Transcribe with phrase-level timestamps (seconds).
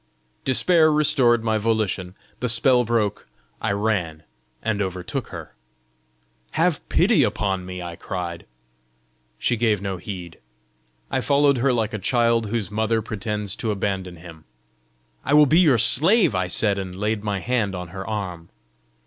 [0.45, 3.27] Despair restored my volition; the spell broke;
[3.61, 4.23] I ran,
[4.63, 5.53] and overtook her.
[6.53, 8.47] "Have pity upon me!" I cried.
[9.37, 10.39] She gave no heed.
[11.11, 14.45] I followed her like a child whose mother pretends to abandon him.
[15.23, 18.49] "I will be your slave!" I said, and laid my hand on her arm.